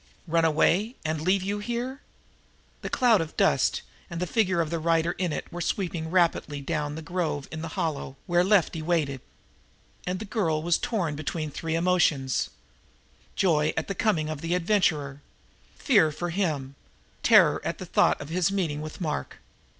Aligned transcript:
"Run 0.25 0.45
away 0.45 0.95
and 1.05 1.21
leave 1.21 1.43
you 1.43 1.59
here?" 1.59 2.01
The 2.81 2.89
dust 3.37 3.73
cloud 3.77 3.91
and 4.09 4.19
the 4.19 4.25
figure 4.25 4.59
of 4.59 4.71
the 4.71 4.79
rider 4.79 5.11
in 5.19 5.31
it 5.31 5.53
were 5.53 5.61
sweeping 5.61 6.09
rapidly 6.09 6.59
down 6.59 6.85
on 6.85 6.95
the 6.95 7.03
grove 7.03 7.47
in 7.51 7.61
the 7.61 7.67
hollow, 7.77 8.17
where 8.25 8.43
Lefty 8.43 8.81
waited. 8.81 9.21
And 10.07 10.17
the 10.17 10.25
girl 10.25 10.63
was 10.63 10.79
torn 10.79 11.13
between 11.15 11.51
three 11.51 11.75
emotions: 11.75 12.49
Joy 13.35 13.73
at 13.77 13.87
the 13.87 13.93
coming 13.93 14.27
of 14.27 14.41
the 14.41 14.55
adventurer, 14.55 15.21
fear 15.75 16.11
for 16.11 16.31
him, 16.31 16.73
terror 17.21 17.61
at 17.63 17.77
the 17.77 17.85
thought 17.85 18.19
of 18.19 18.29
his 18.29 18.51
meeting 18.51 18.81
with 18.81 19.01
Mark. 19.01 19.37